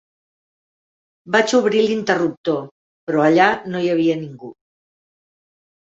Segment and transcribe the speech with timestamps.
[1.35, 2.59] Vaig obrir l'interruptor,
[3.07, 4.55] però allà no hi havia ningú.